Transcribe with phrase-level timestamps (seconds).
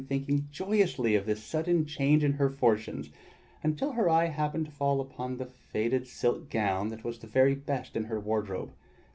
[0.09, 3.11] ]thinking joyously of this sudden change in her fortunes
[3.61, 7.53] until her eye happened to fall upon the faded silk gown that was the very
[7.53, 8.71] best in her wardrobe.